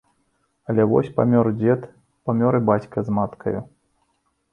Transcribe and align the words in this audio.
Але 0.71 0.85
вось 0.93 1.11
памёр 1.19 1.49
дзед, 1.59 1.81
памёр 2.29 2.57
і 2.61 2.61
бацька 2.71 2.97
з 3.11 3.15
маткаю. 3.19 3.59